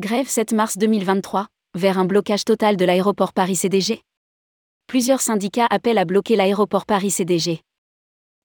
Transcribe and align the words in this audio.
Grève 0.00 0.26
7 0.26 0.54
mars 0.54 0.78
2023, 0.78 1.48
vers 1.74 1.98
un 1.98 2.06
blocage 2.06 2.46
total 2.46 2.78
de 2.78 2.84
l'aéroport 2.86 3.34
Paris-CDG. 3.34 4.00
Plusieurs 4.86 5.20
syndicats 5.20 5.66
appellent 5.68 5.98
à 5.98 6.06
bloquer 6.06 6.34
l'aéroport 6.34 6.86
Paris-CDG. 6.86 7.60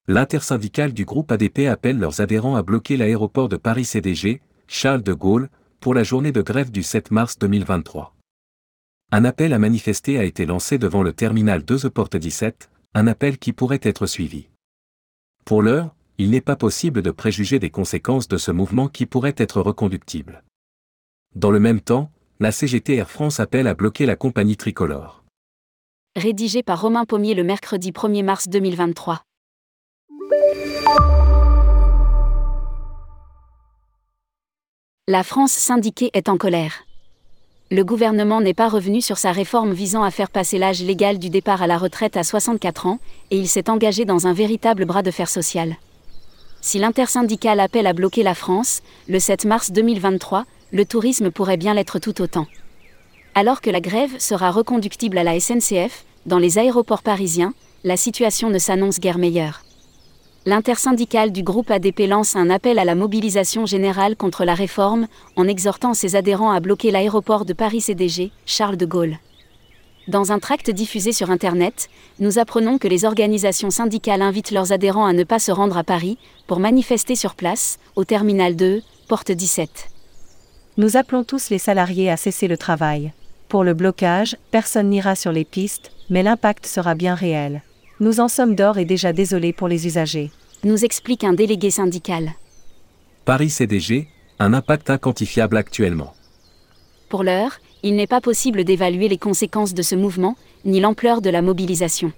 L'intersyndicale 0.09 0.91
du 0.91 1.05
groupe 1.05 1.31
ADP 1.31 1.59
appelle 1.67 1.99
leurs 1.99 2.19
adhérents 2.19 2.57
à 2.57 2.63
bloquer 2.63 2.97
l'aéroport 2.97 3.47
de 3.47 3.55
Paris-CDG, 3.55 4.41
Charles 4.67 5.03
de 5.03 5.13
Gaulle, 5.13 5.49
pour 5.79 5.93
la 5.93 6.03
journée 6.03 6.33
de 6.33 6.41
grève 6.41 6.69
du 6.69 6.83
7 6.83 7.11
mars 7.11 7.39
2023. 7.39 8.13
Un 9.13 9.23
appel 9.23 9.53
à 9.53 9.57
manifester 9.57 10.19
a 10.19 10.25
été 10.25 10.45
lancé 10.45 10.77
devant 10.77 11.01
le 11.01 11.13
terminal 11.13 11.63
2 11.63 11.89
Porte 11.89 12.17
17, 12.17 12.69
un 12.93 13.07
appel 13.07 13.37
qui 13.37 13.53
pourrait 13.53 13.79
être 13.83 14.05
suivi. 14.05 14.49
Pour 15.45 15.61
l'heure, 15.61 15.95
il 16.17 16.29
n'est 16.29 16.41
pas 16.41 16.57
possible 16.57 17.01
de 17.01 17.11
préjuger 17.11 17.57
des 17.57 17.69
conséquences 17.69 18.27
de 18.27 18.37
ce 18.37 18.51
mouvement 18.51 18.89
qui 18.89 19.05
pourrait 19.05 19.35
être 19.37 19.61
reconductible. 19.61 20.43
Dans 21.37 21.51
le 21.51 21.59
même 21.59 21.81
temps, 21.81 22.09
la 22.39 22.51
CGT 22.51 22.95
Air 22.95 23.11
France 23.11 23.39
appelle 23.39 23.67
à 23.67 23.75
bloquer 23.75 24.07
la 24.07 24.15
compagnie 24.15 24.57
tricolore. 24.57 25.23
Rédigé 26.15 26.63
par 26.63 26.81
Romain 26.81 27.05
Pommier 27.05 27.35
le 27.35 27.43
mercredi 27.43 27.91
1er 27.91 28.23
mars 28.23 28.47
2023. 28.47 29.21
La 35.07 35.21
France 35.23 35.51
syndiquée 35.51 36.09
est 36.13 36.27
en 36.27 36.37
colère. 36.37 36.85
Le 37.69 37.83
gouvernement 37.83 38.41
n'est 38.41 38.55
pas 38.55 38.67
revenu 38.67 38.99
sur 38.99 39.19
sa 39.19 39.31
réforme 39.31 39.73
visant 39.73 40.01
à 40.01 40.09
faire 40.09 40.31
passer 40.31 40.57
l'âge 40.57 40.81
légal 40.81 41.19
du 41.19 41.29
départ 41.29 41.61
à 41.61 41.67
la 41.67 41.77
retraite 41.77 42.17
à 42.17 42.23
64 42.23 42.87
ans, 42.87 42.99
et 43.29 43.37
il 43.37 43.47
s'est 43.47 43.69
engagé 43.69 44.05
dans 44.05 44.25
un 44.25 44.33
véritable 44.33 44.85
bras 44.85 45.03
de 45.03 45.11
fer 45.11 45.29
social. 45.29 45.75
Si 46.61 46.79
l'intersyndicale 46.79 47.59
appelle 47.59 47.85
à 47.85 47.93
bloquer 47.93 48.23
la 48.23 48.33
France, 48.33 48.81
le 49.07 49.19
7 49.19 49.45
mars 49.45 49.71
2023, 49.71 50.45
le 50.71 50.85
tourisme 50.85 51.31
pourrait 51.31 51.57
bien 51.57 51.73
l'être 51.73 51.99
tout 51.99 52.21
autant. 52.21 52.47
Alors 53.35 53.61
que 53.61 53.69
la 53.69 53.81
grève 53.81 54.19
sera 54.19 54.51
reconductible 54.51 55.17
à 55.17 55.23
la 55.23 55.39
SNCF, 55.39 56.05
dans 56.25 56.39
les 56.39 56.57
aéroports 56.57 57.03
parisiens, 57.03 57.53
la 57.83 57.95
situation 57.95 58.49
ne 58.49 58.59
s'annonce 58.59 58.99
guère 58.99 59.17
meilleure. 59.17 59.63
L'intersyndicale 60.45 61.31
du 61.31 61.43
groupe 61.43 61.71
ADP 61.71 62.07
lance 62.07 62.35
un 62.35 62.49
appel 62.49 62.79
à 62.79 62.85
la 62.85 62.95
mobilisation 62.95 63.65
générale 63.65 64.15
contre 64.15 64.45
la 64.45 64.55
réforme, 64.55 65.07
en 65.35 65.47
exhortant 65.47 65.93
ses 65.93 66.15
adhérents 66.15 66.51
à 66.51 66.59
bloquer 66.59 66.91
l'aéroport 66.91 67.45
de 67.45 67.53
Paris-CDG, 67.53 68.31
Charles 68.45 68.77
de 68.77 68.85
Gaulle. 68.85 69.19
Dans 70.07 70.31
un 70.31 70.39
tract 70.39 70.71
diffusé 70.71 71.11
sur 71.11 71.31
Internet, 71.31 71.89
nous 72.19 72.39
apprenons 72.39 72.77
que 72.77 72.87
les 72.87 73.03
organisations 73.03 73.71
syndicales 73.71 74.21
invitent 74.21 74.51
leurs 74.51 74.71
adhérents 74.71 75.05
à 75.05 75.11
ne 75.11 75.25
pas 75.25 75.39
se 75.39 75.51
rendre 75.51 75.77
à 75.77 75.83
Paris 75.83 76.17
pour 76.47 76.59
manifester 76.59 77.15
sur 77.15 77.35
place, 77.35 77.77
au 77.97 78.05
terminal 78.05 78.55
2, 78.55 78.81
porte 79.09 79.31
17. 79.31 79.89
Nous 80.79 80.95
appelons 80.95 81.23
tous 81.23 81.49
les 81.49 81.57
salariés 81.57 82.11
à 82.11 82.17
cesser 82.17 82.47
le 82.47 82.55
travail. 82.55 83.11
Pour 83.49 83.63
le 83.63 83.73
blocage, 83.73 84.37
personne 84.51 84.89
n'ira 84.89 85.15
sur 85.15 85.31
les 85.31 85.43
pistes, 85.43 85.91
mais 86.11 86.21
l'impact 86.21 86.67
sera 86.67 86.93
bien 86.93 87.15
réel. 87.15 87.63
Nous 87.99 88.19
en 88.19 88.27
sommes 88.27 88.53
d'or 88.53 88.77
et 88.77 88.85
déjà 88.85 89.11
désolés 89.11 89.53
pour 89.53 89.67
les 89.67 89.87
usagers. 89.87 90.29
Nous 90.63 90.85
explique 90.85 91.23
un 91.23 91.33
délégué 91.33 91.71
syndical. 91.71 92.33
Paris 93.25 93.49
CDG, 93.49 94.07
un 94.37 94.53
impact 94.53 94.91
inquantifiable 94.91 95.57
actuellement. 95.57 96.13
Pour 97.09 97.23
l'heure, 97.23 97.57
il 97.81 97.95
n'est 97.95 98.05
pas 98.05 98.21
possible 98.21 98.63
d'évaluer 98.63 99.07
les 99.07 99.17
conséquences 99.17 99.73
de 99.73 99.81
ce 99.81 99.95
mouvement, 99.95 100.35
ni 100.63 100.79
l'ampleur 100.79 101.21
de 101.21 101.31
la 101.31 101.41
mobilisation. 101.41 102.11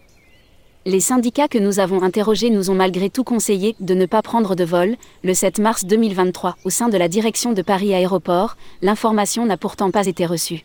Les 0.86 1.02
syndicats 1.02 1.50
que 1.50 1.58
nous 1.58 1.82
avons 1.82 2.04
interrogés 2.04 2.50
nous 2.50 2.70
ont 2.70 2.74
malgré 2.74 3.10
tout 3.10 3.26
conseillé 3.26 3.76
de 3.82 3.94
ne 3.94 4.06
pas 4.06 4.22
prendre 4.22 4.56
de 4.56 4.64
vol, 4.64 4.96
le 5.26 5.34
7 5.34 5.60
mars 5.60 5.84
2023, 5.84 6.56
au 6.64 6.70
sein 6.70 6.88
de 6.88 6.98
la 6.98 7.10
direction 7.10 7.52
de 7.52 7.62
Paris 7.62 7.94
Aéroport, 7.94 8.56
l'information 8.82 9.46
n'a 9.46 9.58
pourtant 9.58 9.92
pas 9.92 10.08
été 10.08 10.26
reçue. 10.26 10.64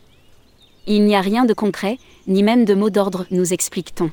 Il 0.87 1.03
n'y 1.03 1.17
a 1.17 1.21
rien 1.21 1.43
de 1.43 1.53
concret, 1.53 1.97
ni 2.27 2.43
même 2.43 2.63
de 2.63 2.73
mot 2.73 2.89
d'ordre, 2.89 3.25
nous 3.29 3.51
explique-t-on. 3.51 4.09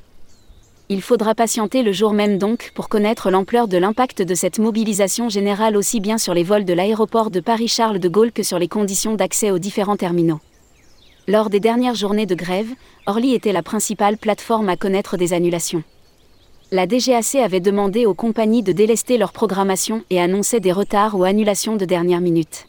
Il 0.88 1.02
faudra 1.02 1.36
patienter 1.36 1.84
le 1.84 1.92
jour 1.92 2.14
même 2.14 2.36
donc 2.36 2.72
pour 2.74 2.88
connaître 2.88 3.30
l'ampleur 3.30 3.68
de 3.68 3.78
l'impact 3.78 4.22
de 4.22 4.34
cette 4.34 4.58
mobilisation 4.58 5.28
générale 5.28 5.76
aussi 5.76 6.00
bien 6.00 6.18
sur 6.18 6.34
les 6.34 6.42
vols 6.42 6.64
de 6.64 6.74
l'aéroport 6.74 7.30
de 7.30 7.38
Paris-Charles 7.38 8.00
de 8.00 8.08
Gaulle 8.08 8.32
que 8.32 8.42
sur 8.42 8.58
les 8.58 8.68
conditions 8.68 9.14
d'accès 9.14 9.52
aux 9.52 9.60
différents 9.60 9.96
terminaux. 9.96 10.40
Lors 11.28 11.50
des 11.50 11.60
dernières 11.60 11.94
journées 11.94 12.26
de 12.26 12.34
grève, 12.34 12.70
Orly 13.06 13.34
était 13.34 13.52
la 13.52 13.62
principale 13.62 14.16
plateforme 14.18 14.68
à 14.68 14.76
connaître 14.76 15.16
des 15.16 15.32
annulations. 15.32 15.84
La 16.72 16.86
DGAC 16.86 17.36
avait 17.36 17.60
demandé 17.60 18.06
aux 18.06 18.14
compagnies 18.14 18.62
de 18.62 18.72
délester 18.72 19.18
leur 19.18 19.32
programmation 19.32 20.02
et 20.10 20.20
annonçait 20.20 20.58
des 20.58 20.72
retards 20.72 21.16
ou 21.16 21.22
annulations 21.22 21.76
de 21.76 21.84
dernière 21.84 22.20
minute. 22.20 22.66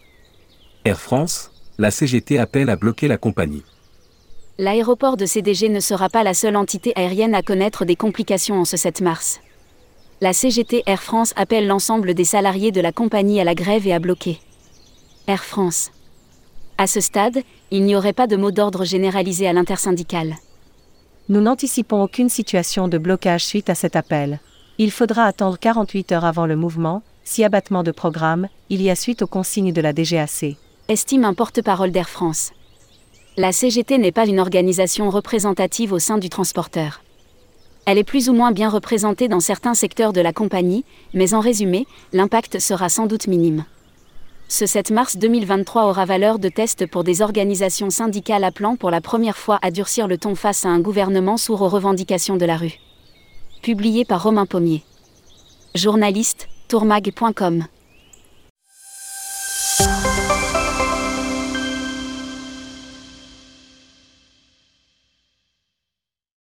Air 0.86 1.00
France, 1.00 1.52
la 1.80 1.90
CGT 1.90 2.38
appelle 2.38 2.70
à 2.70 2.76
bloquer 2.76 3.08
la 3.08 3.18
compagnie. 3.18 3.64
L'aéroport 4.60 5.18
de 5.18 5.26
CDG 5.26 5.70
ne 5.70 5.80
sera 5.80 6.10
pas 6.10 6.24
la 6.24 6.36
seule 6.36 6.56
entité 6.56 6.94
aérienne 6.96 7.34
à 7.34 7.42
connaître 7.42 7.86
des 7.86 7.96
complications 7.96 8.60
en 8.60 8.66
ce 8.66 8.78
7 8.78 9.02
mars. 9.02 9.40
La 10.22 10.32
CGT 10.32 10.84
Air 10.86 11.02
France 11.02 11.34
appelle 11.36 11.66
l'ensemble 11.66 12.14
des 12.14 12.26
salariés 12.26 12.72
de 12.72 12.82
la 12.82 12.92
compagnie 12.92 13.42
à 13.42 13.44
la 13.46 13.56
grève 13.56 13.88
et 13.88 13.94
à 13.94 14.00
bloquer. 14.00 14.40
Air 15.26 15.44
France. 15.44 15.92
À 16.78 16.88
ce 16.88 17.02
stade, 17.02 17.42
il 17.74 17.86
n'y 17.86 17.96
aurait 17.96 18.14
pas 18.14 18.28
de 18.28 18.36
mot 18.36 18.52
d'ordre 18.52 18.86
généralisé 18.86 19.48
à 19.48 19.54
l'intersyndicale. 19.54 20.36
Nous 21.28 21.42
n'anticipons 21.42 22.04
aucune 22.04 22.30
situation 22.30 22.88
de 22.88 23.00
blocage 23.00 23.44
suite 23.44 23.68
à 23.68 23.74
cet 23.74 23.96
appel. 23.96 24.40
Il 24.78 24.92
faudra 24.92 25.24
attendre 25.24 25.58
48 25.58 26.12
heures 26.12 26.26
avant 26.26 26.46
le 26.46 26.56
mouvement, 26.56 27.02
si 27.24 27.44
abattement 27.44 27.82
de 27.82 27.90
programme, 27.90 28.48
il 28.70 28.80
y 28.80 28.92
a 28.92 28.96
suite 28.96 29.24
aux 29.24 29.28
consignes 29.28 29.74
de 29.74 29.82
la 29.82 29.92
DGAC. 29.92 30.56
Estime 30.88 31.26
un 31.26 31.34
porte-parole 31.34 31.90
d'Air 31.90 32.10
France. 32.10 32.52
La 33.38 33.52
CGT 33.52 33.98
n'est 33.98 34.12
pas 34.12 34.28
une 34.28 34.40
organisation 34.40 35.10
représentative 35.10 35.94
au 35.94 36.00
sein 36.00 36.20
du 36.20 36.30
transporteur. 36.30 37.02
Elle 37.88 37.98
est 37.98 38.04
plus 38.04 38.30
ou 38.30 38.34
moins 38.34 38.52
bien 38.52 38.70
représentée 38.70 39.28
dans 39.28 39.40
certains 39.40 39.74
secteurs 39.74 40.14
de 40.14 40.22
la 40.22 40.32
compagnie, 40.32 40.86
mais 41.16 41.34
en 41.34 41.40
résumé, 41.40 41.88
l'impact 42.12 42.60
sera 42.60 42.88
sans 42.90 43.08
doute 43.08 43.26
minime. 43.26 43.66
Ce 44.56 44.68
7 44.68 44.92
mars 44.92 45.18
2023 45.18 45.86
aura 45.86 46.06
valeur 46.06 46.38
de 46.38 46.48
test 46.48 46.86
pour 46.86 47.04
des 47.04 47.24
organisations 47.24 47.90
syndicales 47.90 48.44
appelant 48.44 48.76
pour 48.76 48.92
la 48.92 49.02
première 49.02 49.36
fois 49.36 49.58
à 49.64 49.72
durcir 49.72 50.08
le 50.08 50.20
ton 50.20 50.36
face 50.36 50.64
à 50.64 50.68
un 50.68 50.80
gouvernement 50.80 51.38
sourd 51.38 51.64
aux 51.64 51.70
revendications 51.70 52.36
de 52.36 52.46
la 52.46 52.56
rue. 52.56 52.76
Publié 53.64 54.06
par 54.06 54.22
Romain 54.22 54.46
Pommier. 54.46 54.84
Journaliste, 55.74 56.50
tourmag.com. 56.68 57.66